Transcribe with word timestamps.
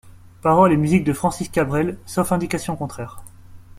Paroles 0.41 0.73
et 0.73 0.77
musique 0.77 1.03
de 1.03 1.13
Francis 1.13 1.49
Cabrel, 1.49 1.95
sauf 2.07 2.31
indication 2.31 2.75
contraire. 2.75 3.21